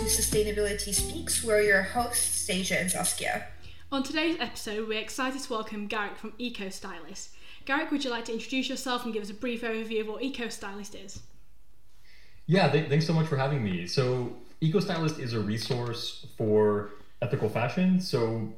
[0.00, 1.44] to Sustainability Speaks.
[1.44, 3.48] We're your hosts, Stasia and Saskia.
[3.92, 7.34] On today's episode, we're excited to welcome Garrick from Eco Stylist.
[7.66, 10.22] Garrick, would you like to introduce yourself and give us a brief overview of what
[10.22, 11.20] Eco Stylist is?
[12.46, 13.86] Yeah, th- thanks so much for having me.
[13.86, 14.32] So,
[14.62, 18.00] Eco Stylist is a resource for ethical fashion.
[18.00, 18.50] So,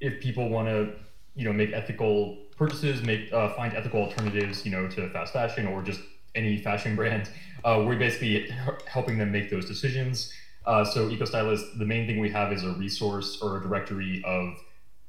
[0.00, 0.94] if people want to,
[1.34, 5.66] you know, make ethical purchases, make uh, find ethical alternatives, you know, to fast fashion
[5.66, 6.00] or just
[6.34, 7.28] any fashion brand,
[7.64, 8.50] uh, we're basically
[8.86, 10.32] helping them make those decisions.
[10.66, 14.22] Uh, so, Eco Stylist, the main thing we have is a resource or a directory
[14.26, 14.56] of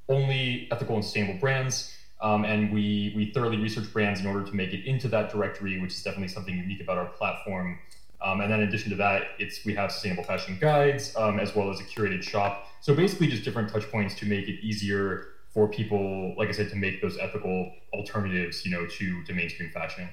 [0.09, 1.93] only ethical and sustainable brands.
[2.21, 5.79] Um, and we we thoroughly research brands in order to make it into that directory,
[5.79, 7.79] which is definitely something unique about our platform.
[8.21, 11.55] Um, and then in addition to that, it's we have sustainable fashion guides um, as
[11.55, 12.67] well as a curated shop.
[12.81, 16.69] So basically, just different touch points to make it easier for people, like I said,
[16.69, 20.09] to make those ethical alternatives, you know, to to mainstream fashion.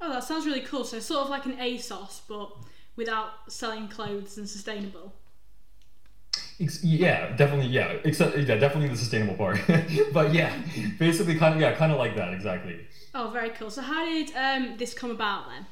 [0.00, 0.84] Oh, that sounds really cool.
[0.84, 2.56] So sort of like an ASOS, but
[2.96, 5.12] without selling clothes and sustainable.
[6.58, 7.68] Yeah, definitely.
[7.68, 9.58] Yeah, except yeah, definitely the sustainable part.
[10.12, 10.54] but yeah,
[10.98, 12.86] basically, kind of yeah, kind of like that exactly.
[13.14, 13.70] Oh, very cool.
[13.70, 15.66] So how did um, this come about then?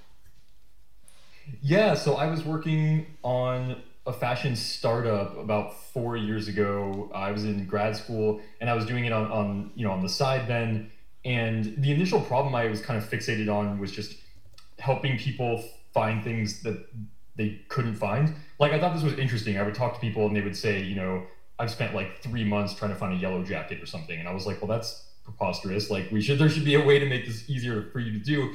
[1.63, 7.11] Yeah, so I was working on a fashion startup about four years ago.
[7.15, 10.03] I was in grad school and I was doing it on, on you know on
[10.03, 10.91] the side then.
[11.25, 14.15] And the initial problem I was kind of fixated on was just
[14.79, 16.87] helping people find things that
[17.37, 18.35] they couldn't find.
[18.59, 19.59] Like I thought this was interesting.
[19.59, 21.27] I would talk to people and they would say, you know,
[21.59, 24.33] I've spent like three months trying to find a yellow jacket or something, and I
[24.33, 25.91] was like, well, that's preposterous.
[25.91, 28.19] Like we should there should be a way to make this easier for you to
[28.19, 28.53] do.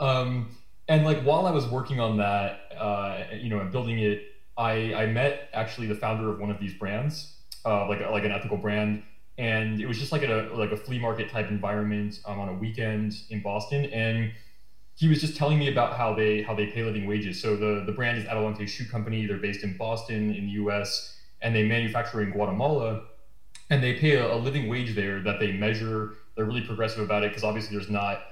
[0.00, 0.56] Um,
[0.88, 4.22] and like while I was working on that, uh, you know, and building it,
[4.56, 8.32] I I met actually the founder of one of these brands, uh, like like an
[8.32, 9.02] ethical brand,
[9.38, 12.54] and it was just like a like a flea market type environment um, on a
[12.54, 14.32] weekend in Boston, and
[14.96, 17.40] he was just telling me about how they how they pay living wages.
[17.40, 19.26] So the the brand is Adelante Shoe Company.
[19.26, 21.16] They're based in Boston in the U.S.
[21.42, 23.02] and they manufacture in Guatemala,
[23.70, 26.14] and they pay a, a living wage there that they measure.
[26.34, 28.22] They're really progressive about it because obviously there's not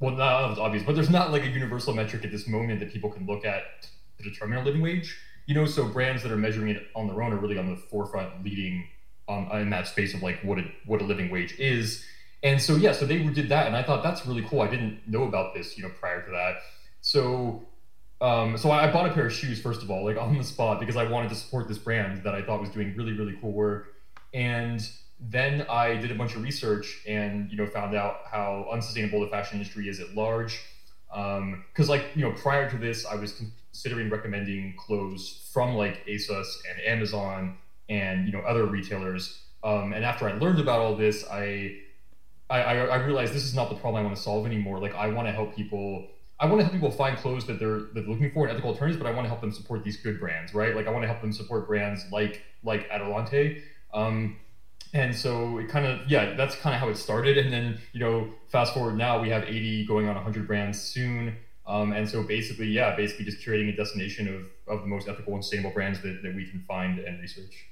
[0.00, 2.92] well, not it's obvious, but there's not like a universal metric at this moment that
[2.92, 3.62] people can look at
[4.18, 5.18] to determine a living wage.
[5.46, 7.76] You know, so brands that are measuring it on their own are really on the
[7.76, 8.86] forefront, leading
[9.28, 12.04] um, in that space of like what a what a living wage is.
[12.42, 14.60] And so yeah, so they did that, and I thought that's really cool.
[14.60, 16.56] I didn't know about this, you know, prior to that.
[17.00, 17.66] So
[18.20, 20.80] um, so I bought a pair of shoes first of all, like on the spot,
[20.80, 23.52] because I wanted to support this brand that I thought was doing really really cool
[23.52, 23.94] work.
[24.34, 24.88] And
[25.18, 29.28] then I did a bunch of research and you know found out how unsustainable the
[29.28, 30.60] fashion industry is at large.
[31.08, 36.04] Because um, like you know prior to this, I was considering recommending clothes from like
[36.06, 37.56] ASOS and Amazon
[37.88, 39.42] and you know other retailers.
[39.62, 41.78] Um, and after I learned about all this, I,
[42.48, 44.78] I I realized this is not the problem I want to solve anymore.
[44.78, 46.08] Like I want to help people.
[46.38, 48.70] I want to help people find clothes that they're that they're looking for and ethical
[48.70, 50.76] alternatives, but I want to help them support these good brands, right?
[50.76, 53.62] Like I want to help them support brands like like Adelante.
[53.92, 54.36] Um,
[54.92, 58.00] and so it kind of yeah that's kind of how it started and then you
[58.00, 61.36] know fast forward now we have 80 going on 100 brands soon
[61.66, 65.34] um, and so basically yeah basically just curating a destination of, of the most ethical
[65.34, 67.66] and sustainable brands that, that we can find and research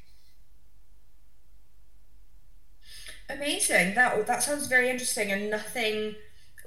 [3.31, 6.15] amazing that that sounds very interesting and nothing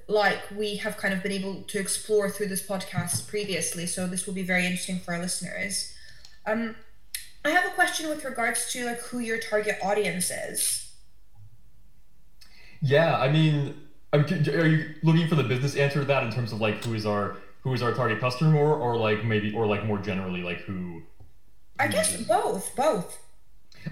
[0.07, 4.25] like we have kind of been able to explore through this podcast previously so this
[4.25, 5.93] will be very interesting for our listeners
[6.47, 6.75] um,
[7.43, 10.91] I have a question with regards to like who your target audience is.
[12.81, 13.75] Yeah, I mean,
[14.13, 17.05] are you looking for the business answer to that in terms of like who is
[17.05, 20.59] our who is our target customer, or, or like maybe or like more generally like
[20.59, 21.03] who?
[21.79, 23.17] I guess both, both.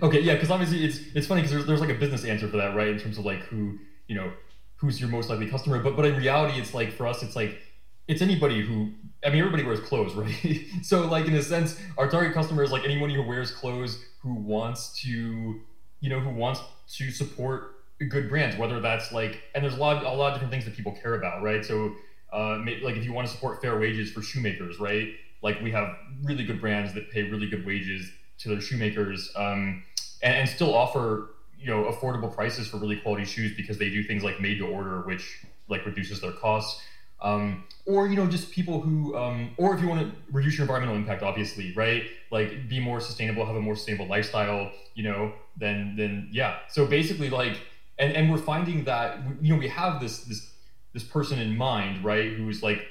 [0.02, 2.58] Okay, yeah, because obviously it's it's funny because there's, there's like a business answer for
[2.58, 2.90] that, right?
[2.90, 4.32] In terms of like who you know
[4.78, 7.60] who's your most likely customer, but but in reality, it's like for us, it's like
[8.08, 8.92] it's anybody who
[9.26, 10.66] I mean everybody wears clothes, right?
[10.82, 14.34] so like in a sense, our target customer is like anyone who wears clothes who
[14.34, 15.62] wants to,
[16.00, 16.62] you know, who wants
[16.98, 17.72] to support
[18.10, 20.76] good brands, whether that's like and there's a lot a lot of different things that
[20.76, 21.64] people care about, right?
[21.64, 21.96] So
[22.34, 25.10] uh, like if you want to support fair wages for shoemakers, right?
[25.42, 29.84] Like we have really good brands that pay really good wages to their shoemakers, um,
[30.22, 34.04] and, and still offer you know affordable prices for really quality shoes because they do
[34.04, 36.82] things like made to order, which like reduces their costs.
[37.22, 40.64] Um, or you know just people who um, or if you want to reduce your
[40.64, 42.04] environmental impact obviously right?
[42.32, 46.58] Like be more sustainable have a more sustainable lifestyle you know then then yeah.
[46.70, 47.58] So basically like
[47.98, 50.52] and and we're finding that you know we have this this
[50.94, 52.86] this person in mind right who's like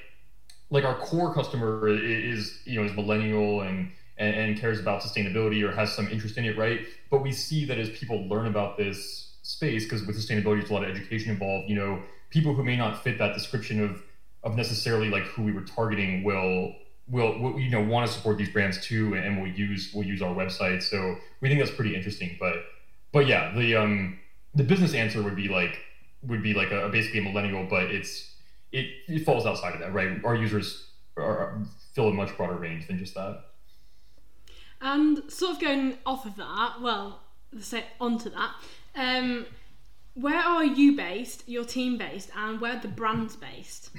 [0.69, 5.63] like our core customer is you know is millennial and and, and cares about sustainability
[5.63, 8.77] or has some interest in it right but we see that as people learn about
[8.77, 12.63] this space because with sustainability there's a lot of education involved you know people who
[12.63, 14.01] may not fit that description of
[14.43, 16.73] of necessarily like who we were targeting will
[17.07, 20.21] will, will you know want to support these brands too, and will use will use
[20.21, 20.81] our website.
[20.83, 22.37] So we think that's pretty interesting.
[22.39, 22.63] But
[23.11, 24.19] but yeah, the um
[24.53, 25.79] the business answer would be like
[26.23, 28.31] would be like a basically a millennial, but it's
[28.71, 30.23] it, it falls outside of that, right?
[30.25, 30.87] Our users
[31.17, 31.61] are,
[31.93, 33.43] fill a much broader range than just that.
[34.81, 37.21] And sort of going off of that, well,
[37.59, 38.51] say onto that,
[38.95, 39.45] um,
[40.13, 43.89] where are you based, your team based, and where the brand's based?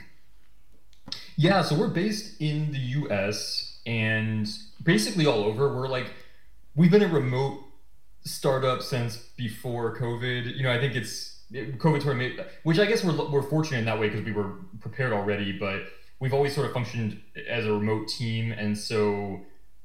[1.37, 4.49] Yeah, so we're based in the US and
[4.83, 5.75] basically all over.
[5.75, 6.07] We're like,
[6.75, 7.61] we've been a remote
[8.25, 10.57] startup since before COVID.
[10.57, 13.85] You know, I think it's COVID sort of which I guess we're, we're fortunate in
[13.85, 15.83] that way because we were prepared already, but
[16.19, 18.53] we've always sort of functioned as a remote team.
[18.53, 19.41] And so,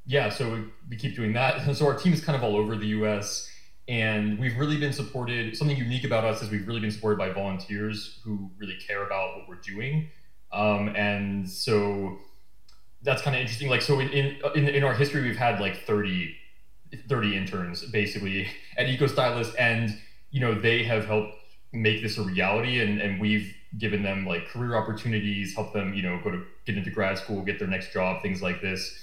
[0.05, 1.75] yeah, so we, we keep doing that.
[1.75, 3.51] So our team is kind of all over the US
[3.87, 5.57] and we've really been supported.
[5.57, 9.37] Something unique about us is we've really been supported by volunteers who really care about
[9.37, 10.09] what we're doing.
[10.53, 12.17] Um, and so
[13.01, 13.69] that's kind of interesting.
[13.69, 16.35] Like, so in, in, in our history, we've had like 30,
[17.09, 19.97] 30 interns basically at Eco Stylist, and
[20.29, 21.35] you know they have helped
[21.73, 26.01] make this a reality, and and we've given them like career opportunities, help them you
[26.01, 28.93] know go to get into grad school, get their next job, things like this.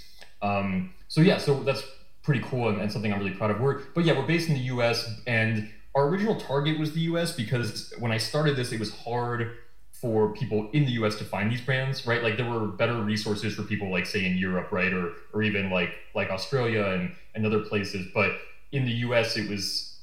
[0.43, 1.83] Um, so yeah, so that's
[2.23, 3.61] pretty cool and, and something I'm really proud of.
[3.61, 5.21] We're but yeah, we're based in the U.S.
[5.27, 7.33] and our original target was the U.S.
[7.35, 9.57] because when I started this, it was hard
[10.01, 12.23] for people in the US to find these brands, right?
[12.23, 14.93] Like there were better resources for people like say in Europe, right?
[14.93, 18.07] Or or even like like Australia and, and other places.
[18.15, 18.33] But
[18.71, 19.99] in the US it was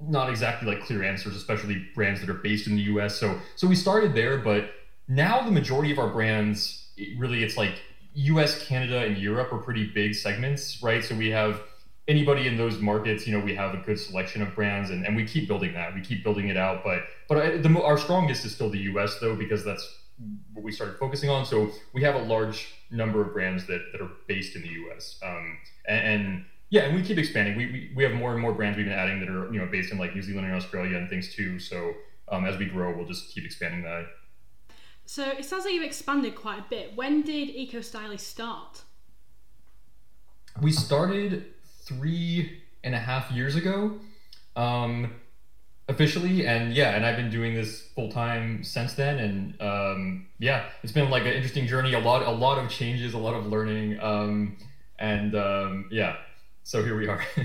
[0.00, 3.16] not exactly like clear answers, especially brands that are based in the US.
[3.16, 4.70] So so we started there, but
[5.08, 7.74] now the majority of our brands it really it's like
[8.14, 11.04] US, Canada, and Europe are pretty big segments, right?
[11.04, 11.60] So we have
[12.06, 15.16] anybody in those markets, you know, we have a good selection of brands, and, and
[15.16, 15.94] we keep building that.
[15.94, 19.18] We keep building it out, but but the, our strongest is still the U.S.
[19.20, 20.00] though, because that's
[20.52, 21.44] what we started focusing on.
[21.44, 25.18] So we have a large number of brands that, that are based in the U.S.
[25.24, 25.58] Um,
[25.88, 27.56] and, and, yeah, and we keep expanding.
[27.56, 29.66] We, we, we have more and more brands we've been adding that are you know
[29.66, 31.58] based in like New Zealand and Australia and things too.
[31.58, 31.94] So
[32.28, 34.06] um, as we grow, we'll just keep expanding that.
[35.06, 36.96] So it sounds like you've expanded quite a bit.
[36.96, 38.82] When did Eco Stylist start?
[40.60, 41.46] We started
[41.82, 43.98] three and a half years ago,
[44.56, 45.12] um,
[45.88, 50.66] officially, and yeah, and I've been doing this full time since then, and um, yeah,
[50.82, 51.94] it's been like an interesting journey.
[51.94, 54.56] A lot, a lot of changes, a lot of learning, um,
[54.98, 56.16] and um, yeah,
[56.62, 57.24] so here we are.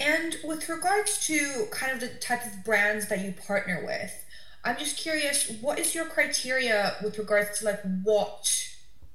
[0.00, 4.25] and with regards to kind of the type of brands that you partner with,
[4.66, 8.52] I'm just curious, what is your criteria with regards to like what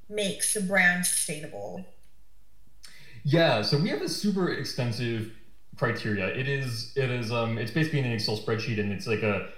[0.09, 1.85] makes a brand sustainable?
[3.23, 5.33] Yeah, so we have a super extensive
[5.75, 6.27] criteria.
[6.27, 9.49] It is it is um it's basically an Excel spreadsheet and it's like a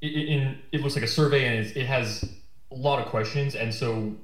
[0.00, 2.24] it, in it looks like a survey and it has
[2.70, 4.14] a lot of questions and so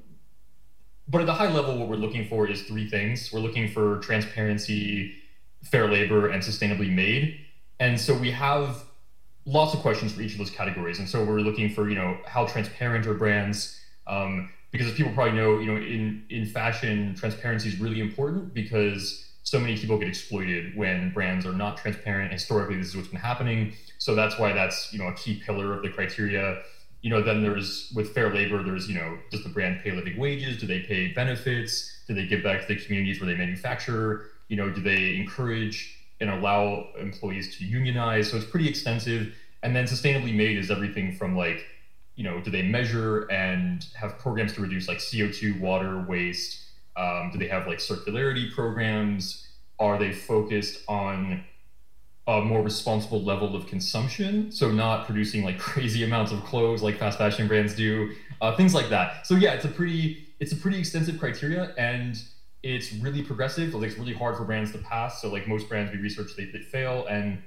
[1.07, 3.31] but at the high level what we're looking for is three things.
[3.31, 5.13] We're looking for transparency,
[5.63, 7.39] fair labor and sustainably made.
[7.79, 8.83] And so we have
[9.51, 10.99] lots of questions for each of those categories.
[10.99, 13.79] And so we're looking for, you know, how transparent are brands?
[14.07, 18.53] Um, because as people probably know, you know, in in fashion, transparency is really important
[18.53, 22.31] because so many people get exploited when brands are not transparent.
[22.31, 23.73] Historically, this is what's been happening.
[23.97, 26.61] So that's why that's you know a key pillar of the criteria.
[27.01, 30.17] You know, then there's with fair labor, there's you know, does the brand pay living
[30.17, 30.57] wages?
[30.57, 32.03] Do they pay benefits?
[32.07, 34.27] Do they give back to the communities where they manufacture?
[34.47, 38.29] You know, do they encourage and allow employees to unionize?
[38.29, 39.33] So it's pretty extensive.
[39.63, 41.65] And then sustainably made is everything from like
[42.15, 46.59] you know, do they measure and have programs to reduce like CO2, water, waste?
[46.95, 49.47] Um, do they have like circularity programs?
[49.79, 51.43] Are they focused on
[52.27, 54.51] a more responsible level of consumption?
[54.51, 58.73] So not producing like crazy amounts of clothes like fast fashion brands do, uh, things
[58.73, 59.25] like that.
[59.25, 62.21] So yeah, it's a pretty it's a pretty extensive criteria and
[62.61, 63.73] it's really progressive.
[63.73, 65.21] Like it's really hard for brands to pass.
[65.21, 67.41] So like most brands we research they, they fail and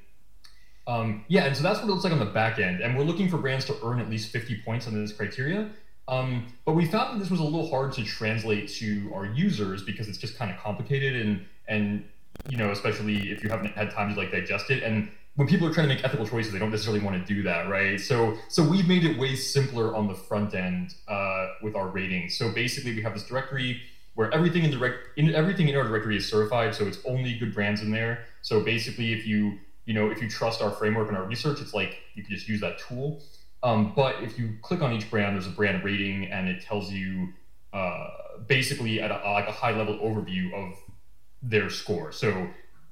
[0.86, 2.80] um, yeah, and so that's what it looks like on the back end.
[2.80, 5.70] And we're looking for brands to earn at least 50 points on this criteria.
[6.08, 9.82] Um, but we found that this was a little hard to translate to our users
[9.82, 12.04] because it's just kind of complicated and and
[12.50, 15.66] you know especially if you haven't had time to like digest it and when people
[15.66, 18.36] are trying to make ethical choices they don't necessarily want to do that right so
[18.48, 22.52] so we've made it way simpler on the front end uh, with our ratings so
[22.52, 23.80] basically we have this directory
[24.14, 27.54] where everything in the in everything in our directory is certified so it's only good
[27.54, 31.16] brands in there so basically if you you know, if you trust our framework and
[31.16, 33.22] our research, it's like you can just use that tool.
[33.62, 36.90] Um, but if you click on each brand, there's a brand rating, and it tells
[36.90, 37.28] you
[37.72, 38.08] uh,
[38.46, 40.74] basically at a, like a high level overview of
[41.42, 42.12] their score.
[42.12, 42.48] So,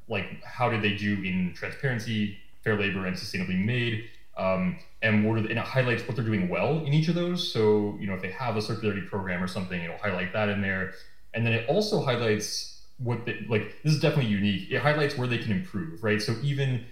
[0.09, 4.09] like, how did they do in transparency, fair labor, and sustainably made?
[4.37, 7.53] Um, and what are, and it highlights what they're doing well in each of those.
[7.53, 10.63] So you know if they have a circularity program or something, it'll highlight that in
[10.63, 10.95] there,
[11.35, 12.72] and then it also highlights
[13.03, 13.83] what they like.
[13.83, 14.71] This is definitely unique.
[14.71, 16.21] It highlights where they can improve, right?
[16.21, 16.85] So even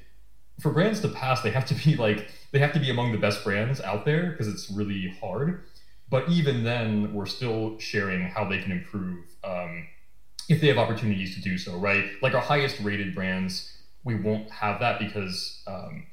[0.61, 3.19] for brands to pass, they have to be like they have to be among the
[3.19, 5.63] best brands out there because it's really hard.
[6.09, 9.87] But even then, we're still sharing how they can improve um,
[10.49, 12.05] if they have opportunities to do so, right?
[12.21, 16.07] Like our highest rated brands, we won't have that because um,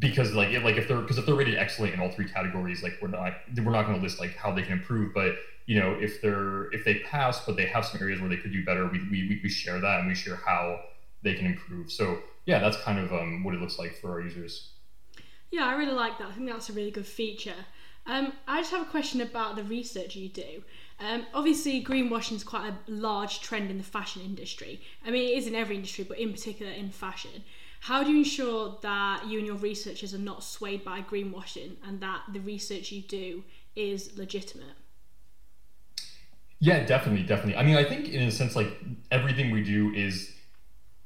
[0.00, 2.82] because like if, like if they're because if they're rated excellent in all three categories,
[2.82, 5.34] like we're not we're not going to list like how they can improve, but
[5.66, 8.52] you know if they're if they pass but they have some areas where they could
[8.52, 10.80] do better, we we, we share that and we share how
[11.22, 11.92] they can improve.
[11.92, 14.70] So yeah, that's kind of um, what it looks like for our users.
[15.50, 16.28] Yeah, I really like that.
[16.28, 17.66] I think that's a really good feature.
[18.06, 20.62] Um, I just have a question about the research you do.
[20.98, 24.80] Um, obviously, greenwashing is quite a large trend in the fashion industry.
[25.04, 27.44] I mean, it is in every industry, but in particular in fashion.
[27.80, 32.00] How do you ensure that you and your researchers are not swayed by greenwashing and
[32.00, 33.42] that the research you do
[33.74, 34.76] is legitimate?
[36.58, 37.56] Yeah, definitely, definitely.
[37.56, 38.68] I mean, I think in a sense, like
[39.10, 40.34] everything we do is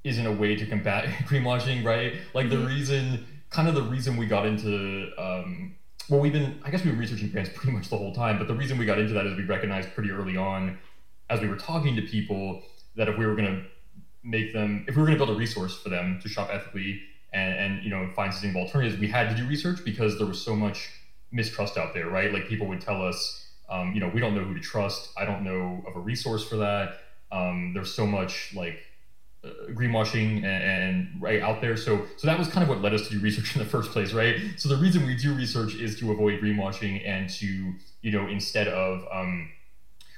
[0.03, 2.15] is in a way to combat greenwashing, right?
[2.35, 2.61] Like mm-hmm.
[2.61, 5.77] the reason, kind of the reason we got into um,
[6.11, 8.49] well, we've been, I guess we've been researching brands pretty much the whole time, but
[8.49, 10.79] the reason we got into that is we recognized pretty early on
[11.31, 12.63] as we were talking to people
[12.97, 13.63] that if we were going to
[14.25, 17.03] make them, if we were going to build a resource for them to shop ethically
[17.33, 20.41] and, and, you know, find sustainable alternatives, we had to do research because there was
[20.41, 20.89] so much
[21.31, 22.33] mistrust out there, right?
[22.33, 25.11] Like people would tell us, um, you know, we don't know who to trust.
[25.17, 27.01] I don't know of a resource for that.
[27.33, 28.79] Um, there's so much like
[29.45, 31.77] uh, greenwashing and, and, right out there.
[31.77, 33.91] So so that was kind of what led us to do research in the first
[33.91, 34.37] place, right?
[34.57, 38.69] So the reason we do research is to avoid greenwashing and to you know instead
[38.69, 39.51] of um,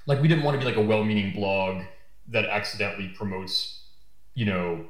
[0.06, 1.82] like we didn't want to be like a well-meaning blog
[2.28, 3.75] that accidentally promotes
[4.36, 4.86] you know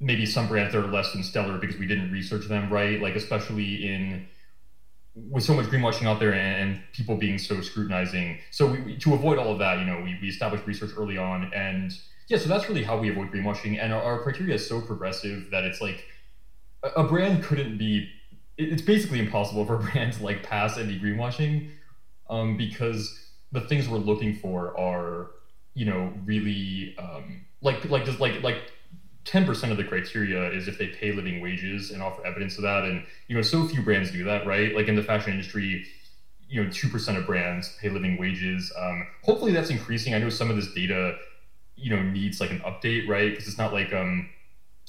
[0.00, 3.14] maybe some brands that are less than stellar because we didn't research them right like
[3.14, 4.26] especially in
[5.14, 9.12] with so much greenwashing out there and, and people being so scrutinizing so we, to
[9.12, 11.92] avoid all of that you know we, we established research early on and
[12.28, 15.50] yeah, so that's really how we avoid greenwashing, and our, our criteria is so progressive
[15.50, 16.04] that it's like
[16.82, 18.10] a, a brand couldn't be.
[18.58, 21.70] It's basically impossible for a brand to like pass any greenwashing,
[22.28, 23.18] um, because
[23.50, 25.30] the things we're looking for are,
[25.78, 28.58] you know, really um, like like just like like
[29.24, 32.84] 10% of the criteria is if they pay living wages and offer evidence of that
[32.84, 35.84] and you know so few brands do that right like in the fashion industry
[36.48, 40.48] you know 2% of brands pay living wages um, hopefully that's increasing i know some
[40.48, 41.14] of this data
[41.78, 43.30] you know needs like an update, right?
[43.30, 44.28] Because it's not like um,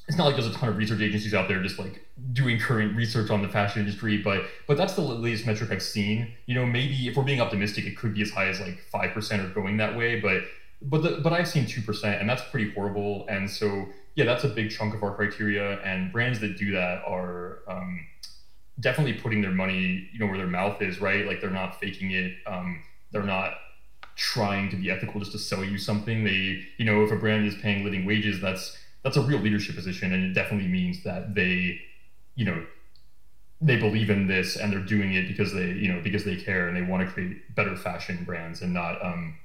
[0.07, 2.95] it's not like there's a ton of research agencies out there just like doing current
[2.95, 6.33] research on the fashion industry, but but that's the latest metric I've seen.
[6.47, 9.13] You know, maybe if we're being optimistic, it could be as high as like five
[9.13, 10.43] percent or going that way, but
[10.81, 13.25] but the, but I've seen two percent, and that's pretty horrible.
[13.29, 15.79] And so yeah, that's a big chunk of our criteria.
[15.81, 18.05] And brands that do that are um,
[18.79, 21.25] definitely putting their money, you know, where their mouth is, right?
[21.25, 22.33] Like they're not faking it.
[22.45, 23.53] Um, they're not
[24.15, 26.23] trying to be ethical just to sell you something.
[26.23, 29.75] They, you know, if a brand is paying living wages, that's that's a real leadership
[29.75, 31.79] position, and it definitely means that they,
[32.35, 32.65] you know,
[33.61, 36.67] they believe in this and they're doing it because they, you know, because they care
[36.67, 39.35] and they want to create better fashion brands and not, um,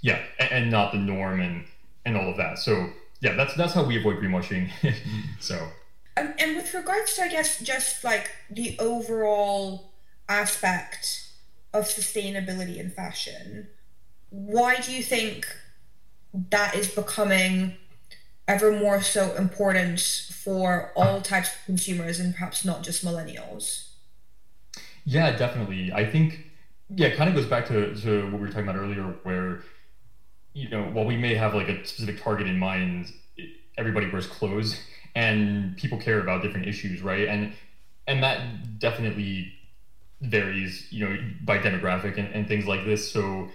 [0.00, 1.64] yeah, and, and not the norm and
[2.04, 2.58] and all of that.
[2.58, 2.90] So
[3.20, 4.70] yeah, that's that's how we avoid greenwashing.
[5.40, 5.68] so.
[6.16, 9.92] Um, and with regards to, I guess, just like the overall
[10.28, 11.28] aspect
[11.72, 13.68] of sustainability in fashion,
[14.30, 15.46] why do you think
[16.50, 17.74] that is becoming
[18.48, 20.00] ever more so important
[20.32, 23.90] for all types of consumers and perhaps not just millennials?
[25.04, 25.92] Yeah, definitely.
[25.92, 26.46] I think
[26.94, 29.62] yeah, it kind of goes back to, to what we were talking about earlier, where
[30.54, 33.12] you know, while we may have like a specific target in mind,
[33.76, 34.80] everybody wears clothes
[35.14, 37.28] and people care about different issues, right?
[37.28, 37.52] And
[38.06, 39.52] and that definitely
[40.20, 43.10] varies, you know, by demographic and, and things like this.
[43.10, 43.48] So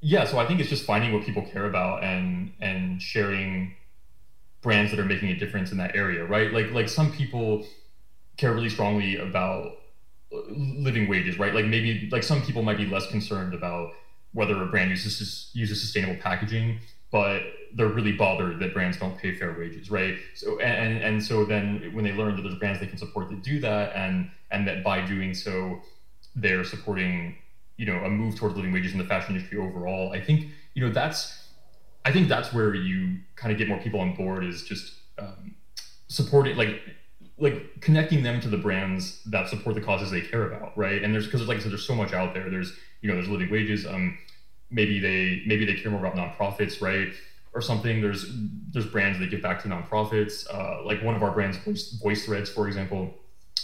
[0.00, 3.74] yeah, so I think it's just finding what people care about and and sharing
[4.62, 6.52] brands that are making a difference in that area, right?
[6.52, 7.66] Like like some people
[8.36, 9.78] care really strongly about
[10.50, 11.54] living wages, right?
[11.54, 13.92] Like maybe like some people might be less concerned about
[14.32, 17.42] whether a brand uses uses sustainable packaging, but
[17.74, 20.16] they're really bothered that brands don't pay fair wages, right?
[20.34, 23.42] So and and so then when they learn that there's brands they can support that
[23.42, 25.80] do that, and and that by doing so,
[26.34, 27.36] they're supporting
[27.76, 30.12] you know a move towards living wages in the fashion industry overall.
[30.12, 31.48] I think you know that's
[32.04, 35.54] I think that's where you kind of get more people on board is just um,
[36.08, 36.80] supporting like
[37.38, 41.02] like connecting them to the brands that support the causes they care about, right?
[41.02, 42.50] And there's because like I said, there's so much out there.
[42.50, 43.86] There's you know there's living wages.
[43.86, 44.18] Um,
[44.70, 47.08] maybe they maybe they care more about nonprofits, right?
[47.54, 48.00] Or something.
[48.00, 48.26] There's
[48.72, 50.46] there's brands that give back to nonprofits.
[50.52, 53.14] Uh, like one of our brands, Voice, Voice Threads, for example,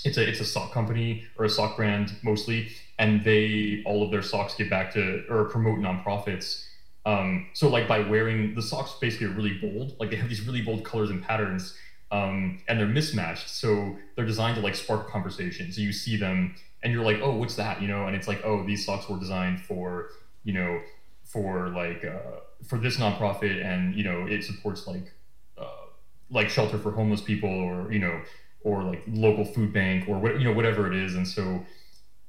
[0.04, 4.10] it's a it's a sock company or a sock brand mostly, and they all of
[4.10, 6.64] their socks give back to or promote nonprofits.
[7.06, 10.46] Um, so like by wearing the socks basically are really bold, like they have these
[10.46, 11.74] really bold colors and patterns,
[12.10, 13.48] um, and they're mismatched.
[13.48, 15.72] So they're designed to like spark conversation.
[15.72, 17.82] So you see them and you're like, oh, what's that?
[17.82, 20.10] You know, and it's like, oh, these socks were designed for
[20.44, 20.80] you know
[21.24, 25.12] for like uh, for this nonprofit, and you know it supports like
[25.58, 25.86] uh,
[26.30, 28.20] like shelter for homeless people or you know
[28.62, 31.64] or like local food bank or what you know whatever it is and so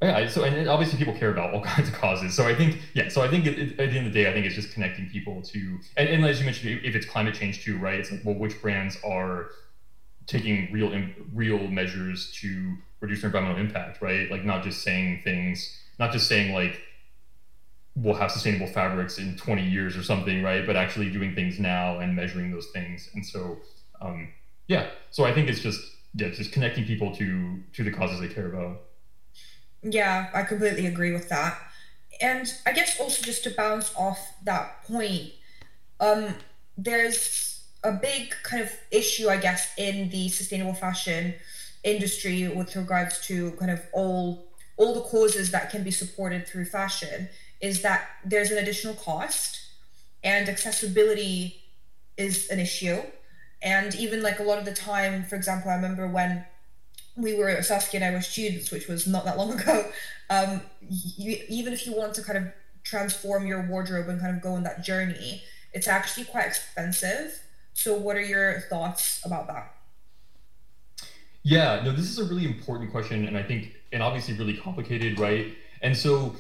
[0.01, 3.09] yeah so and obviously people care about all kinds of causes so i think yeah
[3.09, 4.71] so i think it, it, at the end of the day i think it's just
[4.74, 8.12] connecting people to and, and as you mentioned if it's climate change too right it's
[8.12, 9.50] like well which brands are
[10.29, 10.91] taking real
[11.33, 16.27] real measures to reduce their environmental impact right like not just saying things not just
[16.27, 16.81] saying like
[17.95, 22.00] we'll have sustainable fabrics in 20 years or something right but actually doing things now
[22.00, 23.57] and measuring those things and so
[24.01, 24.29] um,
[24.67, 25.81] yeah so i think it's just
[26.15, 28.81] yeah, just connecting people to to the causes they care about.
[29.83, 31.57] Yeah, I completely agree with that.
[32.21, 35.31] And I guess also just to bounce off that point,
[36.00, 36.36] um,
[36.77, 37.49] there's
[37.83, 41.33] a big kind of issue, I guess, in the sustainable fashion
[41.83, 44.45] industry with regards to kind of all
[44.75, 47.27] all the causes that can be supported through fashion
[47.59, 49.59] is that there's an additional cost
[50.24, 51.62] and accessibility
[52.17, 53.01] is an issue
[53.62, 56.45] and even like a lot of the time, for example, I remember when
[57.17, 59.86] we were Saskia and I were students, which was not that long ago.
[60.29, 62.45] Um, you, even if you want to kind of
[62.83, 65.43] transform your wardrobe and kind of go on that journey,
[65.74, 67.41] it's actually quite expensive.
[67.79, 69.74] So, what are your thoughts about that?
[71.43, 75.17] Yeah, no, this is a really important question, and I think, and obviously really complicated,
[75.17, 75.55] right?
[75.81, 76.36] And so,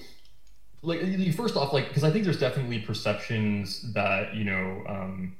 [0.81, 0.99] like,
[1.33, 4.83] first off, like, because I think there's definitely perceptions that you know.
[4.85, 5.37] Um,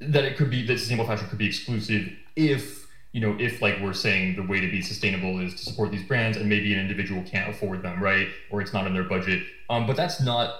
[0.00, 3.78] that it could be that sustainable fashion could be exclusive if you know if like
[3.82, 6.80] we're saying the way to be sustainable is to support these brands and maybe an
[6.80, 10.54] individual can't afford them right or it's not in their budget um, but that's not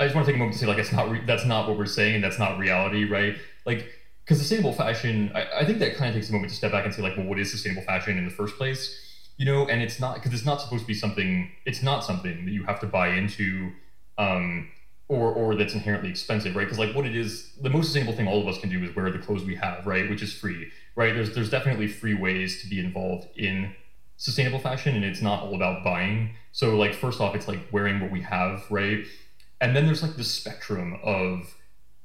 [0.00, 1.68] i just want to take a moment to say like it's not re- that's not
[1.68, 3.86] what we're saying and that's not reality right like
[4.24, 6.84] because sustainable fashion I, I think that kind of takes a moment to step back
[6.84, 8.98] and say like well what is sustainable fashion in the first place
[9.36, 12.44] you know and it's not because it's not supposed to be something it's not something
[12.44, 13.72] that you have to buy into
[14.18, 14.68] um,
[15.10, 16.64] or or that's inherently expensive, right?
[16.64, 18.94] Because like what it is, the most sustainable thing all of us can do is
[18.94, 20.08] wear the clothes we have, right?
[20.08, 21.12] Which is free, right?
[21.12, 23.74] There's there's definitely free ways to be involved in
[24.16, 26.36] sustainable fashion, and it's not all about buying.
[26.52, 29.04] So like first off, it's like wearing what we have, right?
[29.60, 31.54] And then there's like the spectrum of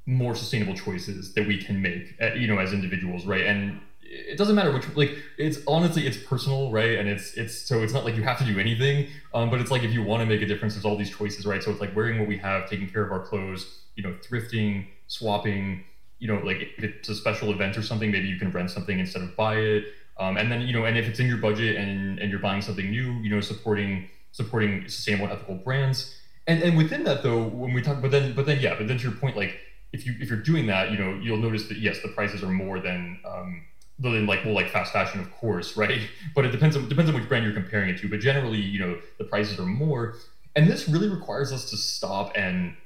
[0.06, 3.44] more sustainable choices that we can make, eh, you know, as individuals, right?
[3.46, 6.98] And it doesn't matter which like it's honestly it's personal right?
[6.98, 9.70] And it's it's so it's not like you have to do anything um, but it's
[9.70, 11.62] like if you want to make a difference there's all these choices right?
[11.62, 14.86] So it's like wearing what we have taking care of our clothes you know thrifting
[15.08, 15.84] swapping
[16.18, 18.98] you know like if it's a special event or something maybe you can rent something
[18.98, 19.84] instead of buy it.
[20.18, 22.62] Um, and then you know and if it's in your budget and and you're buying
[22.62, 27.72] something new you know supporting supporting sustainable ethical brands and and within that though when
[27.72, 29.58] we talk but then but then yeah but then to your point like
[29.92, 32.50] if you if you're doing that you know you'll notice that yes the prices are
[32.50, 33.62] more than um,
[33.98, 36.00] than like well like fast fashion of course right?
[36.34, 38.08] But it depends on depends on which brand you're comparing it to.
[38.08, 40.16] But generally you know the prices are more.
[40.54, 42.76] And this really requires us to stop and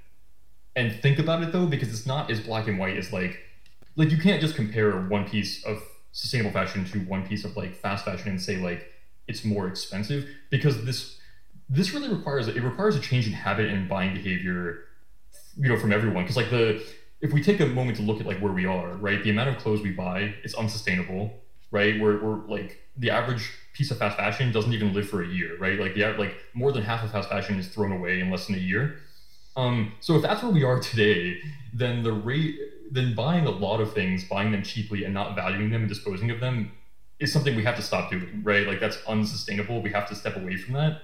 [0.76, 3.38] and think about it though because it's not as black and white as like
[3.96, 7.74] like you can't just compare one piece of sustainable fashion to one piece of like
[7.76, 8.86] fast fashion and say like
[9.28, 11.19] it's more expensive because this
[11.70, 14.80] this really requires it requires a change in habit and buying behavior
[15.56, 16.82] you know from everyone because like the
[17.20, 19.22] if we take a moment to look at like where we are, right?
[19.22, 21.32] The amount of clothes we buy is unsustainable,
[21.70, 22.00] right?
[22.00, 25.56] We're, we're like the average piece of fast fashion doesn't even live for a year,
[25.58, 25.78] right?
[25.78, 28.56] Like the like more than half of fast fashion is thrown away in less than
[28.56, 28.96] a year.
[29.56, 31.38] Um, so if that's where we are today,
[31.74, 32.58] then the rate
[32.92, 36.30] then buying a lot of things, buying them cheaply and not valuing them and disposing
[36.30, 36.72] of them
[37.20, 38.66] is something we have to stop doing, right?
[38.66, 39.82] Like that's unsustainable.
[39.82, 41.02] We have to step away from that.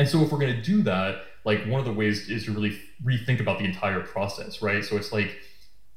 [0.00, 2.52] And so if we're going to do that, like one of the ways is to
[2.52, 4.82] really rethink about the entire process, right?
[4.82, 5.38] So it's like,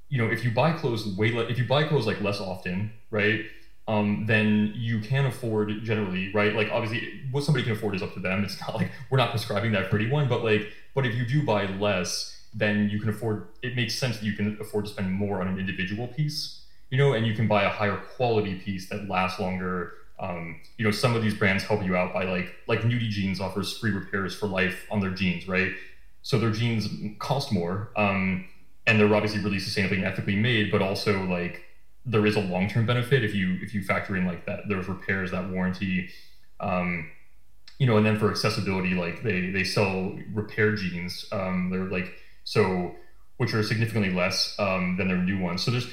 [0.10, 3.46] you know, if you buy clothes way if you buy clothes like less often, right?
[3.88, 6.54] Um, then you can afford generally, right?
[6.54, 8.44] Like obviously, what somebody can afford is up to them.
[8.44, 11.42] It's not like we're not prescribing that for anyone, but like, but if you do
[11.46, 13.48] buy less, then you can afford.
[13.62, 16.98] It makes sense that you can afford to spend more on an individual piece, you
[16.98, 20.91] know, and you can buy a higher quality piece that lasts longer um, you know,
[20.91, 24.36] some of these brands help you out by like like Nudie Jeans offers free repairs
[24.36, 25.73] for life on their jeans, right?
[26.21, 26.88] So their jeans
[27.19, 28.45] cost more, um,
[28.88, 31.63] and they're obviously really sustainably and ethically made, but also like
[32.06, 34.88] there is a long term benefit if you if you factor in like that there's
[34.88, 36.10] repairs, that warranty,
[36.60, 37.10] um,
[37.80, 42.13] you know, and then for accessibility, like they they sell repair jeans, um, they're like
[42.43, 42.95] so
[43.38, 45.63] which are significantly less um, than their new ones.
[45.63, 45.88] So there's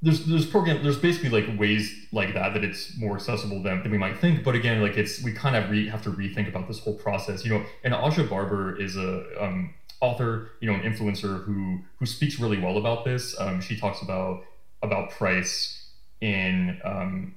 [0.00, 3.90] there's there's program there's basically like ways like that that it's more accessible than, than
[3.90, 6.68] we might think but again like it's we kind of re, have to rethink about
[6.68, 10.82] this whole process you know and Aja Barber is a um, author you know an
[10.82, 14.42] influencer who who speaks really well about this um, she talks about
[14.82, 17.34] about price in um,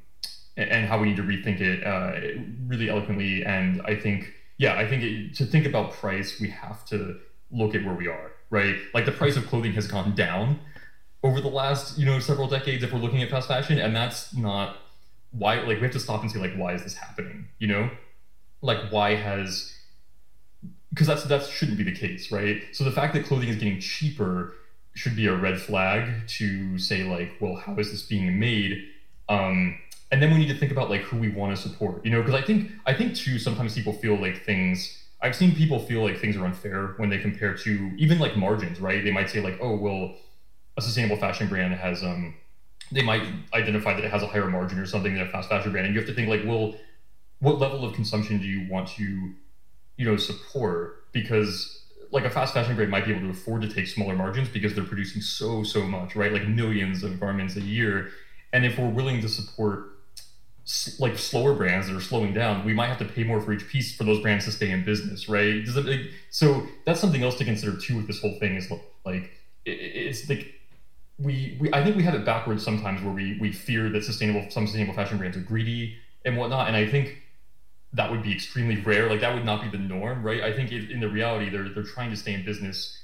[0.58, 2.12] and how we need to rethink it uh,
[2.68, 6.86] really eloquently and I think yeah I think it, to think about price we have
[6.88, 7.18] to
[7.52, 8.76] look at where we are right?
[8.94, 10.60] Like the price of clothing has gone down
[11.24, 14.34] over the last you know several decades if we're looking at fast fashion and that's
[14.36, 14.78] not
[15.32, 17.90] why like we have to stop and say like why is this happening you know?
[18.62, 19.74] Like why has
[20.90, 22.62] because that's that shouldn't be the case right?
[22.72, 24.56] So the fact that clothing is getting cheaper
[24.94, 28.84] should be a red flag to say like well how is this being made?
[29.30, 29.78] Um
[30.12, 32.22] and then we need to think about like who we want to support you know?
[32.22, 36.02] Because i think i think too sometimes people feel like things i've seen people feel
[36.04, 39.04] like things are unfair when they compare to even like margins right?
[39.04, 40.16] They might say like oh well
[40.78, 42.34] a sustainable fashion brand has um
[42.92, 45.72] they might identify that it has a higher margin or something than a fast fashion
[45.72, 46.76] brand and you have to think like well
[47.40, 49.34] what level of consumption do you want to
[50.02, 51.12] you know support?
[51.12, 54.50] Because like a fast fashion brand might be able to afford to take smaller margins
[54.50, 56.32] because they're producing so so much right?
[56.32, 58.10] Like millions of garments a year.
[58.54, 59.88] And if we're willing to support
[61.00, 63.68] like slower brands that are slowing down we might have to pay more for each
[63.68, 65.48] piece for those brands to stay in business right?
[65.48, 68.72] It, like, so that's something else to consider too with this whole thing is
[69.06, 69.32] like
[69.66, 70.54] it, it's like
[71.22, 74.50] we, we I think we have it backwards sometimes where we we fear that sustainable
[74.50, 77.22] some sustainable fashion brands are greedy and whatnot, and I think
[77.94, 79.10] that would be extremely rare.
[79.10, 80.42] Like that would not be the norm, right?
[80.42, 82.98] I think in the reality they're they're trying to stay in business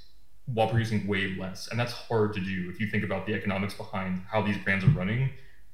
[0.45, 3.73] while producing way less, and that's hard to do if you think about the economics
[3.73, 5.29] behind how these brands are running.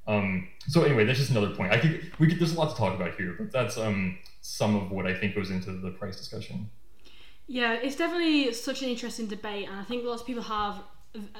[0.06, 1.72] Um, so anyway, that's just another point.
[1.72, 4.76] I think we could, there's a lot to talk about here, but that's um, some
[4.76, 6.68] of what I think goes into the price discussion.
[7.46, 10.82] Yeah, it's definitely such an interesting debate, and I think lots of people have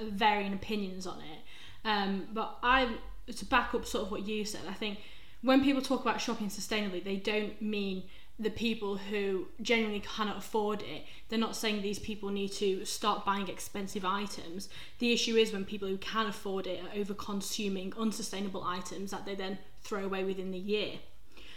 [0.03, 1.87] varying opinions on it.
[1.87, 2.97] Um, but I,
[3.35, 4.99] to back up sort of what you said, I think
[5.43, 8.05] when people talk about shopping sustainably, they don't mean
[8.39, 11.05] the people who genuinely cannot afford it.
[11.29, 14.69] They're not saying these people need to start buying expensive items.
[14.99, 19.25] The issue is when people who can afford it are over consuming unsustainable items that
[19.25, 20.95] they then throw away within the year,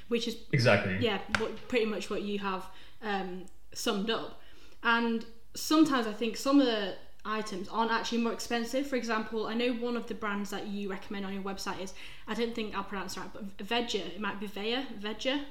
[0.07, 1.19] which is exactly yeah,
[1.67, 2.65] pretty much what you have
[3.01, 4.39] um, summed up.
[4.83, 5.25] And
[5.55, 6.95] sometimes I think some of the
[7.27, 8.87] items aren't actually more expensive.
[8.87, 11.93] For example, I know one of the brands that you recommend on your website is,
[12.27, 15.41] I don't think I'll pronounce right, but Veja, it might be Veja, Veja.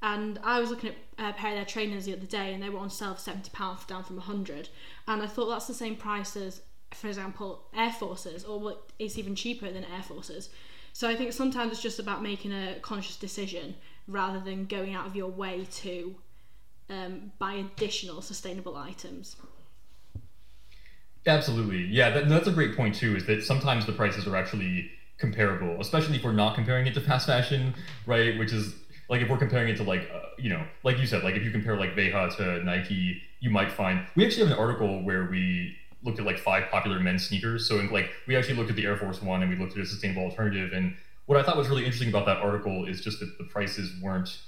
[0.00, 2.70] And I was looking at a pair of their trainers the other day and they
[2.70, 4.68] were on sale for £70 down from 100
[5.08, 6.60] And I thought that's the same price as,
[6.94, 10.50] for example, Air Forces, or it's even cheaper than Air Forces.
[10.92, 13.74] So I think sometimes it's just about making a conscious decision
[14.06, 16.14] rather than going out of your way to
[16.90, 19.36] um, buy additional sustainable items.
[21.26, 21.84] Absolutely.
[21.84, 23.16] Yeah, that, that's a great point too.
[23.16, 27.00] Is that sometimes the prices are actually comparable, especially if we're not comparing it to
[27.00, 27.74] fast fashion,
[28.06, 28.38] right?
[28.38, 28.74] Which is
[29.10, 31.42] like if we're comparing it to like uh, you know, like you said, like if
[31.42, 35.24] you compare like Veja to Nike, you might find we actually have an article where
[35.24, 37.66] we looked at like five popular men's sneakers.
[37.68, 39.86] So like we actually looked at the Air Force One and we looked at a
[39.86, 40.72] sustainable alternative.
[40.72, 40.94] And
[41.26, 44.38] what I thought was really interesting about that article is just that the prices weren't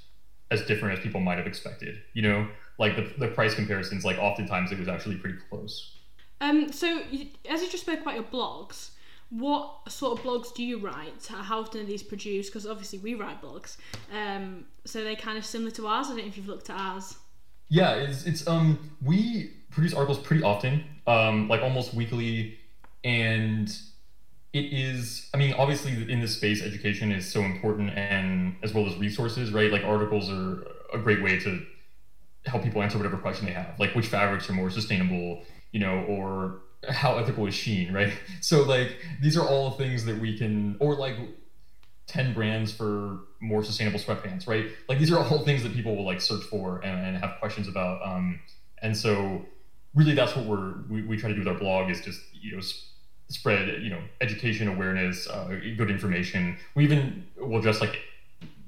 [0.51, 1.97] as different as people might have expected.
[2.15, 5.97] You know, like the the price comparisons, like oftentimes it was actually pretty close.
[6.41, 7.03] Um, so,
[7.49, 8.91] as you just spoke about your blogs,
[9.31, 11.27] what sort of blogs do you write?
[11.29, 12.51] How often are these produced?
[12.53, 13.77] Because obviously we write blogs,
[14.13, 16.07] um, so they're kind of similar to ours.
[16.07, 17.17] I don't know if you've looked at ours.
[17.69, 22.59] Yeah, it's it's um we produce articles pretty often, um like almost weekly,
[23.05, 23.69] and
[24.53, 25.31] it is.
[25.33, 29.53] I mean, obviously in this space, education is so important, and as well as resources,
[29.53, 29.71] right?
[29.71, 31.65] Like articles are a great way to
[32.47, 36.05] help people answer whatever question they have, like which fabrics are more sustainable you know,
[36.09, 38.13] or how ethical is Shein, right?
[38.41, 41.17] So like these are all things that we can, or like
[42.07, 44.67] 10 brands for more sustainable sweatpants, right?
[44.89, 47.69] Like these are all things that people will like search for and, and have questions
[47.69, 48.01] about.
[48.05, 48.41] Um,
[48.83, 49.45] and so
[49.95, 52.57] really that's what we're, we, we try to do with our blog is just, you
[52.57, 52.63] know,
[53.29, 56.57] spread, you know, education, awareness, uh, good information.
[56.75, 58.01] We even will address like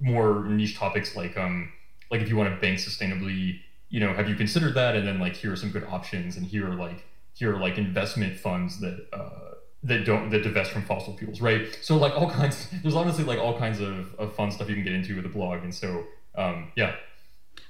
[0.00, 1.72] more niche topics like, um,
[2.10, 3.60] like if you want to bank sustainably,
[3.92, 4.96] you know, have you considered that?
[4.96, 7.76] And then like, here are some good options, and here are like, here are like
[7.76, 11.78] investment funds that uh, that don't that divest from fossil fuels, right?
[11.82, 12.68] So like all kinds.
[12.82, 15.30] There's honestly like all kinds of, of fun stuff you can get into with the
[15.30, 16.96] blog, and so um, yeah.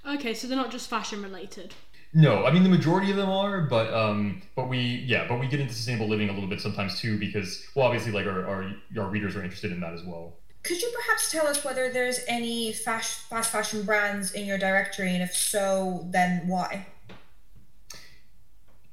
[0.06, 1.74] Okay, so they're not just fashion related.
[2.14, 5.48] No, I mean the majority of them are, but um, but we yeah, but we
[5.48, 8.72] get into sustainable living a little bit sometimes too because well, obviously like our our,
[8.96, 10.36] our readers are interested in that as well.
[10.62, 15.22] Could you perhaps tell us whether there's any fast, fashion brands in your directory, and
[15.22, 16.86] if so, then why?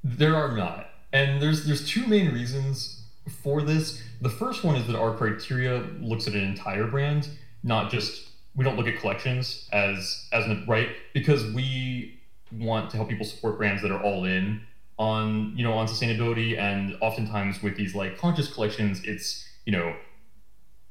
[0.04, 3.04] There are not, and there's there's two main reasons
[3.44, 4.02] for this.
[4.22, 7.30] The first one is that our criteria looks at an entire brand,
[7.64, 12.20] not just we don't look at collections as as an, right because we
[12.52, 14.62] want to help people support brands that are all in
[14.98, 19.96] on you know on sustainability and oftentimes with these like conscious collections it's you know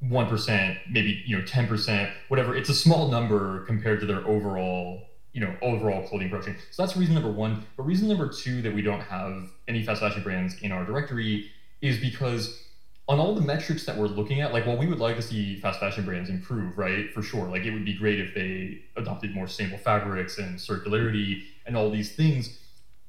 [0.03, 5.01] 1% maybe you know 10% whatever it's a small number compared to their overall
[5.33, 8.73] you know overall clothing production so that's reason number one but reason number two that
[8.73, 12.63] we don't have any fast fashion brands in our directory is because
[13.09, 15.59] on all the metrics that we're looking at, like, well, we would like to see
[15.59, 17.11] fast fashion brands improve, right?
[17.11, 17.49] For sure.
[17.49, 21.89] Like, it would be great if they adopted more sustainable fabrics and circularity and all
[21.89, 22.59] these things.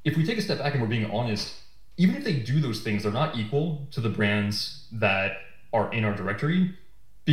[0.03, 1.53] If we take a step back and we're being honest,
[1.99, 5.33] even if they do those things, they're not equal to the brands that
[5.75, 6.75] are in our directory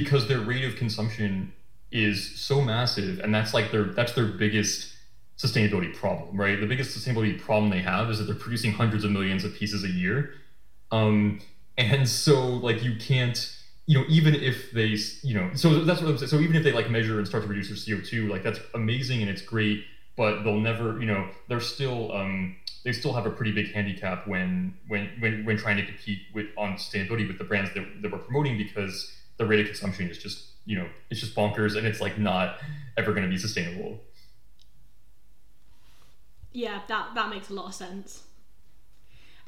[0.01, 1.51] because their rate of consumption
[1.91, 4.93] is so massive and that's like their that's their biggest
[5.39, 9.09] sustainability problem right the biggest sustainability problem they have is that they're producing hundreds of
[9.09, 10.33] millions of pieces a year
[10.91, 11.39] um,
[11.77, 13.57] and so like you can't
[13.87, 16.29] you know even if they you know so that's what I'm saying.
[16.29, 19.21] so even if they like measure and start to reduce their CO2 like that's amazing
[19.21, 19.83] and it's great
[20.15, 24.27] but they'll never you know they're still um they still have a pretty big handicap
[24.27, 28.11] when when when, when trying to compete with on sustainability with the brands that, that
[28.11, 31.87] we're promoting because the rate of consumption is just you know it's just bonkers and
[31.87, 32.57] it's like not
[32.97, 33.99] ever going to be sustainable
[36.53, 38.23] yeah that that makes a lot of sense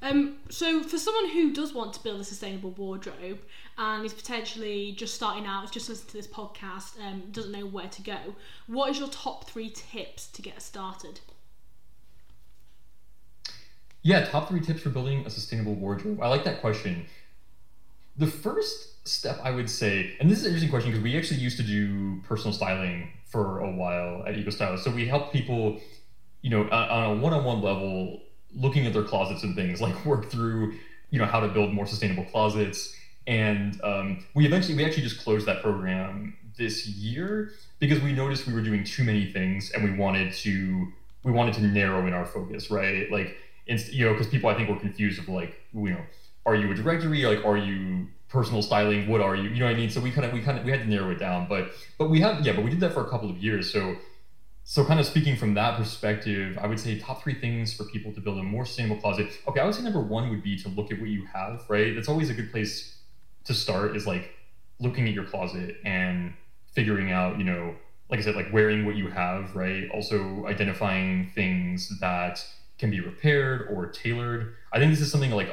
[0.01, 3.39] um, so, for someone who does want to build a sustainable wardrobe
[3.77, 7.89] and is potentially just starting out, just listening to this podcast, um, doesn't know where
[7.89, 8.17] to go,
[8.67, 11.19] what is your top three tips to get started?
[14.01, 16.21] Yeah, top three tips for building a sustainable wardrobe.
[16.21, 17.05] I like that question.
[18.15, 21.39] The first step I would say, and this is an interesting question because we actually
[21.39, 24.83] used to do personal styling for a while at Eco Stylist.
[24.83, 25.79] So we help people,
[26.41, 28.21] you know, on a one-on-one level
[28.55, 30.73] looking at their closets and things like work through
[31.11, 32.95] you know how to build more sustainable closets.
[33.27, 38.47] And um, we eventually we actually just closed that program this year because we noticed
[38.47, 40.87] we were doing too many things and we wanted to
[41.23, 43.11] we wanted to narrow in our focus right?
[43.11, 46.01] Like you know because people i think were confused of like you know
[46.45, 47.23] are you a directory?
[47.25, 50.11] Like are you personal styling what are you you know what i mean so we
[50.11, 52.45] kind of we kind of we had to narrow it down but but we have
[52.45, 53.95] yeah but we did that for a couple of years so
[54.69, 58.13] so kind of speaking from that perspective, I would say top three things for people
[58.13, 59.35] to build a more sustainable closet.
[59.47, 61.95] Okay, I would say number one would be to look at what you have, right?
[61.95, 62.99] That's always a good place
[63.45, 64.31] to start is like
[64.79, 66.35] looking at your closet and
[66.71, 67.73] figuring out, you know,
[68.11, 69.89] like I said, like wearing what you have, right?
[69.91, 72.45] Also identifying things that
[72.77, 74.53] can be repaired or tailored.
[74.71, 75.49] I think this is something like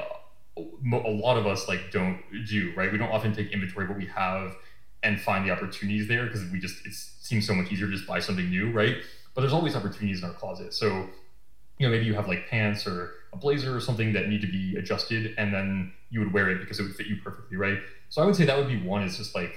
[0.56, 2.90] a, lot of us like don't do, right?
[2.90, 4.56] We don't often take inventory of what we have
[5.02, 8.06] and find the opportunities there because we just it seems so much easier to just
[8.06, 8.96] buy something new, right?
[9.34, 10.72] But there's always opportunities in our closet.
[10.72, 11.08] So,
[11.78, 14.46] you know, maybe you have like pants or a blazer or something that need to
[14.46, 17.78] be adjusted, and then you would wear it because it would fit you perfectly, right?
[18.08, 19.54] So I would say that would be one is just like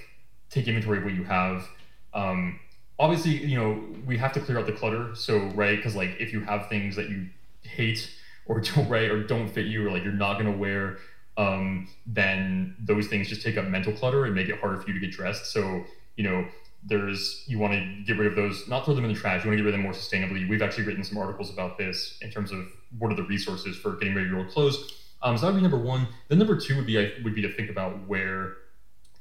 [0.49, 1.67] take inventory of what you have.
[2.13, 2.59] Um,
[2.97, 5.15] obviously, you know, we have to clear out the clutter.
[5.15, 7.29] So, right, because like if you have things that you
[7.61, 8.11] hate
[8.49, 10.97] or don't right or don't fit you or like you're not gonna wear
[11.39, 14.93] um, then those things just take up mental clutter and make it harder for you
[14.93, 15.45] to get dressed.
[15.53, 15.85] So,
[16.17, 16.45] you know,
[16.83, 19.43] there's you want to get rid of those, not throw them in the trash.
[19.43, 20.49] You want to get rid of them more sustainably.
[20.49, 23.95] We've actually written some articles about this in terms of what are the resources for
[23.95, 25.05] getting rid of your old clothes.
[25.21, 26.09] Um, so that would be number one.
[26.27, 28.57] Then number two would be I, would be to think about where,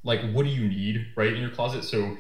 [0.03, 1.85] like, what do you need right in your closet.
[1.85, 2.17] So,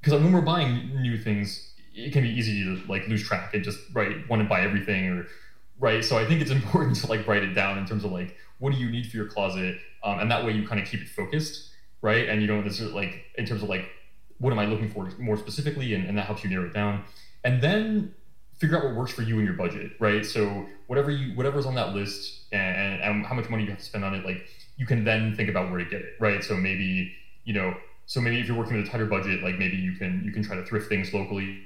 [0.00, 3.62] because when we're buying new things, it can be easy to like lose track and
[3.62, 5.26] just right want to buy everything or
[5.78, 6.04] right.
[6.04, 8.72] So I think it's important to like write it down in terms of like what
[8.72, 11.08] do you need for your closet, um, and that way you kind of keep it
[11.08, 11.70] focused,
[12.02, 12.28] right?
[12.28, 13.88] And you don't necessarily like in terms of like
[14.38, 17.04] what am I looking for more specifically, and, and that helps you narrow it down.
[17.44, 18.14] And then
[18.58, 20.24] figure out what works for you and your budget, right?
[20.24, 23.84] So whatever you whatever's on that list and, and how much money you have to
[23.84, 26.42] spend on it, like you can then think about where to get it, right?
[26.42, 27.12] So maybe
[27.44, 27.74] you know,
[28.06, 30.42] so maybe if you're working with a tighter budget, like maybe you can you can
[30.42, 31.60] try to thrift things locally.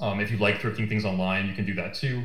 [0.00, 2.24] Um, if you like thrifting things online, you can do that too.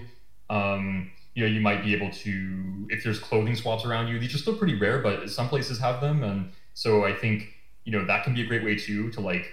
[0.54, 4.36] Um, you know you might be able to if there's clothing swaps around you these
[4.36, 6.24] are still pretty rare but some places have them.
[6.24, 7.50] And so i think
[7.86, 9.46] you know that can be a great way too to like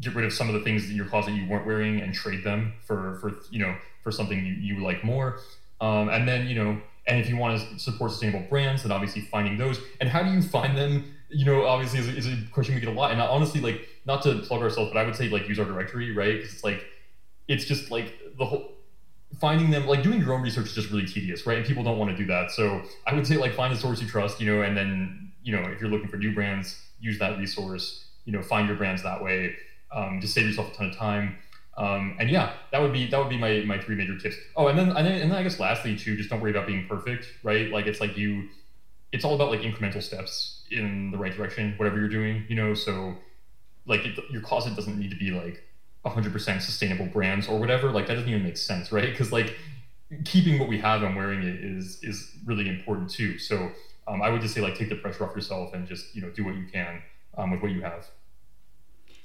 [0.00, 2.42] get rid of some of the things in your closet you weren't wearing and trade
[2.44, 5.38] them for for you know for something you, you like more.
[5.80, 9.22] Um, and then you know and if you want to support sustainable brands then obviously
[9.22, 9.80] finding those.
[10.00, 11.14] And how do you find them?
[11.28, 13.12] You know obviously is is a question we get a lot.
[13.12, 16.12] And honestly like not to plug ourselves but i would say like use our directory
[16.14, 16.36] right?
[16.36, 16.84] Because it's like
[17.48, 18.72] it's just like the whole
[19.40, 21.58] finding them like doing your own research is just really tedious right?
[21.58, 22.50] And people don't want to do that.
[22.50, 25.54] So i would say like find a source you trust you know and then you
[25.54, 29.02] know if you're looking for new brands use that resource you know find your brands
[29.02, 29.56] that way.
[29.94, 31.36] Um, just save yourself a ton of time.
[31.76, 34.36] Um, and yeah that would be that would be my my three major tips.
[34.56, 36.66] Oh and then and then, and then i guess lastly too just don't worry about
[36.66, 37.70] being perfect right?
[37.70, 38.48] Like it's like you
[39.12, 42.74] it's all about like incremental steps in the right direction, whatever you're doing, you know.
[42.74, 43.16] So
[43.86, 45.62] like it, your closet doesn't need to be like
[46.04, 47.90] 100% sustainable brands or whatever.
[47.90, 49.10] Like that doesn't even make sense, right?
[49.10, 49.56] Because like
[50.24, 53.38] keeping what we have and wearing it is is really important too.
[53.38, 53.70] So
[54.06, 56.30] um, I would just say like take the pressure off yourself and just you know
[56.30, 57.02] do what you can
[57.36, 58.06] um, with what you have.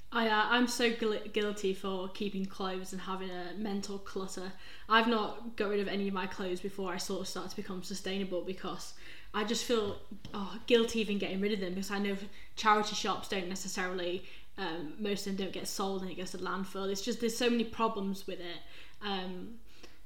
[0.09, 4.53] I, uh, I'm so gu- guilty for keeping clothes and having a mental clutter.
[4.87, 7.55] I've not got rid of any of my clothes before I sort of start to
[7.57, 8.93] become sustainable because
[9.33, 9.97] I just feel
[10.33, 12.15] oh, guilty even getting rid of them because I know
[12.55, 14.23] charity shops don't necessarily,
[14.57, 16.89] um, most of them don't get sold and it goes to landfill.
[16.89, 18.57] It's just there's so many problems with it.
[19.01, 19.55] Um,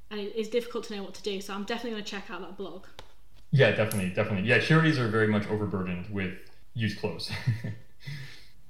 [0.09, 1.39] and it, it's difficult to know what to do.
[1.41, 2.85] So I'm definitely going to check out that blog.
[3.51, 4.47] Yeah, definitely, definitely.
[4.47, 6.33] Yeah, charities are very much overburdened with
[6.73, 7.31] used clothes.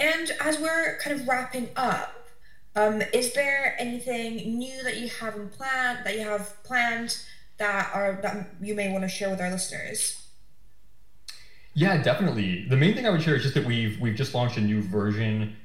[0.02, 2.28] And as we're kind of wrapping up,
[2.76, 7.20] um, is there anything new that you have in plan that you have planned
[7.58, 10.26] that are that you may want to share with our listeners?
[11.76, 12.66] Yeah, definitely.
[12.68, 14.82] The main thing I would share is just that we've we've just launched a new
[14.82, 15.56] version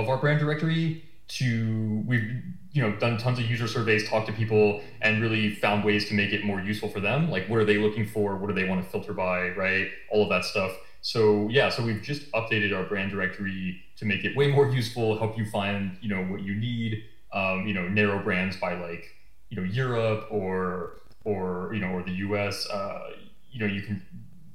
[0.00, 4.32] of our brand directory to we've you know done tons of user surveys talked to
[4.32, 7.64] people and really found ways to make it more useful for them like what are
[7.64, 10.72] they looking for what do they want to filter by right all of that stuff
[11.06, 15.16] so yeah, so we've just updated our brand directory to make it way more useful,
[15.16, 17.04] help you find you know what you need.
[17.32, 19.14] Um, you know, narrow brands by like
[19.48, 22.68] you know Europe or or you know or the U.S.
[22.68, 23.10] Uh,
[23.52, 24.02] you know, you can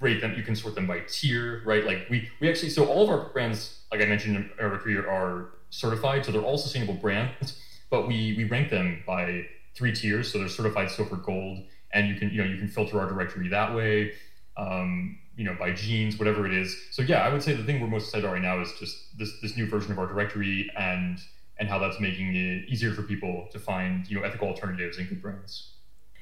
[0.01, 0.33] rate them.
[0.35, 1.85] You can sort them by tier, right?
[1.85, 5.49] Like we we actually so all of our brands, like I mentioned our directory, are
[5.69, 7.61] certified, so they're all sustainable brands.
[7.89, 11.59] But we we rank them by three tiers, so they're certified silver gold,
[11.93, 14.13] and you can you know you can filter our directory that way.
[14.57, 16.75] Um, you know, by jeans, whatever it is.
[16.91, 19.17] So yeah, I would say the thing we're most excited about right now is just
[19.17, 21.19] this this new version of our directory and
[21.57, 25.09] and how that's making it easier for people to find you know ethical alternatives and
[25.09, 25.71] good brands.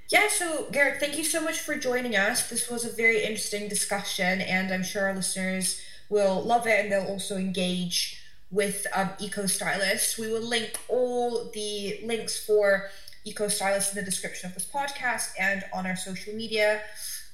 [0.10, 2.50] Yeah, so Garrick, thank you so much for joining us.
[2.50, 6.91] This was a very interesting discussion, and I'm sure our listeners will love it and
[6.91, 10.17] they'll also engage with um, Eco Stylist.
[10.17, 12.89] We will link all the links for
[13.26, 16.82] Eco Stylist in the description of this podcast and on our social media.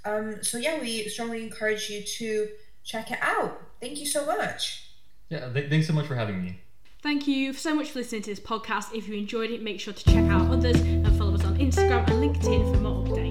[0.03, 2.49] Um, so yeah, we strongly encourage you to
[2.83, 3.61] check it out.
[3.81, 4.89] Thank you so much.
[5.29, 6.59] Yeah, th- thanks so much for having me.
[7.01, 8.93] Thank you so much for listening to this podcast.
[8.93, 12.09] If you enjoyed it, make sure to check out others and follow us on Instagram
[12.09, 13.24] and LinkedIn for more updates.